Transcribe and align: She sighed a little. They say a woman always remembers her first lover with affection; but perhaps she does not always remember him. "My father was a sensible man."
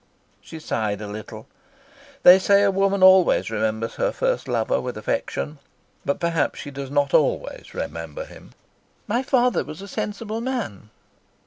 She 0.41 0.57
sighed 0.59 0.99
a 0.99 1.05
little. 1.05 1.45
They 2.23 2.39
say 2.39 2.63
a 2.63 2.71
woman 2.71 3.03
always 3.03 3.51
remembers 3.51 3.97
her 3.97 4.11
first 4.11 4.47
lover 4.47 4.81
with 4.81 4.97
affection; 4.97 5.59
but 6.03 6.19
perhaps 6.19 6.57
she 6.57 6.71
does 6.71 6.89
not 6.89 7.13
always 7.13 7.75
remember 7.75 8.25
him. 8.25 8.53
"My 9.05 9.21
father 9.21 9.63
was 9.63 9.79
a 9.79 9.87
sensible 9.87 10.41
man." 10.41 10.89